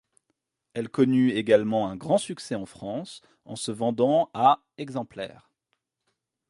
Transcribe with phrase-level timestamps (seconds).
[0.73, 5.51] Elle connut également un grand succès en France, en se vendant à exemplaires.